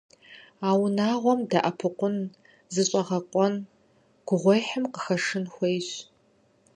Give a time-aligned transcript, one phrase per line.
[0.67, 2.15] А унагъуэм дэӀэпыкъун,
[2.73, 3.53] зыщӀэгъэкъуэн,
[4.27, 5.89] гугъуехьым къыхэшын хуейщ.